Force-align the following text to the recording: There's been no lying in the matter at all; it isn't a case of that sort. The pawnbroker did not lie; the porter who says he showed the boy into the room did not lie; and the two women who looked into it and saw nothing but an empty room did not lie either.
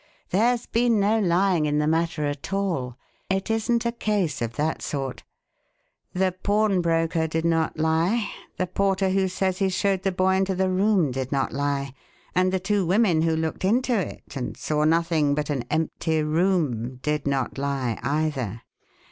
There's 0.31 0.65
been 0.65 0.99
no 0.99 1.19
lying 1.19 1.67
in 1.67 1.77
the 1.77 1.85
matter 1.85 2.25
at 2.25 2.51
all; 2.51 2.97
it 3.29 3.51
isn't 3.51 3.85
a 3.85 3.91
case 3.91 4.41
of 4.41 4.55
that 4.55 4.81
sort. 4.81 5.23
The 6.13 6.31
pawnbroker 6.41 7.27
did 7.27 7.45
not 7.45 7.77
lie; 7.77 8.31
the 8.57 8.65
porter 8.65 9.09
who 9.11 9.27
says 9.27 9.59
he 9.59 9.69
showed 9.69 10.01
the 10.01 10.11
boy 10.11 10.37
into 10.37 10.55
the 10.55 10.71
room 10.71 11.11
did 11.11 11.31
not 11.31 11.53
lie; 11.53 11.93
and 12.33 12.51
the 12.51 12.59
two 12.59 12.83
women 12.83 13.21
who 13.21 13.35
looked 13.35 13.63
into 13.63 13.93
it 13.93 14.35
and 14.35 14.57
saw 14.57 14.85
nothing 14.85 15.35
but 15.35 15.51
an 15.51 15.65
empty 15.69 16.23
room 16.23 16.95
did 17.03 17.27
not 17.27 17.59
lie 17.59 17.99
either. 18.01 18.63